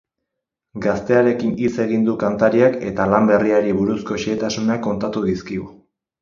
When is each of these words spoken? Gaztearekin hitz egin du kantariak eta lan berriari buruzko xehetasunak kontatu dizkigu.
Gaztearekin 0.85 1.51
hitz 1.65 1.73
egin 1.83 2.07
du 2.07 2.15
kantariak 2.23 2.79
eta 2.93 3.07
lan 3.15 3.29
berriari 3.33 3.77
buruzko 3.83 4.19
xehetasunak 4.25 4.83
kontatu 4.89 5.25
dizkigu. 5.29 5.71